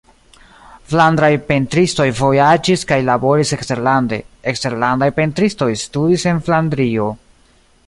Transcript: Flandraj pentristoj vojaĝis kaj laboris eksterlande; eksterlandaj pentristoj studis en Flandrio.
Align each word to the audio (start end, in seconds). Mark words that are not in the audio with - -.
Flandraj 0.93 1.29
pentristoj 1.49 2.07
vojaĝis 2.19 2.87
kaj 2.93 2.97
laboris 3.11 3.53
eksterlande; 3.59 4.21
eksterlandaj 4.53 5.11
pentristoj 5.21 5.71
studis 5.85 6.29
en 6.33 6.43
Flandrio. 6.49 7.13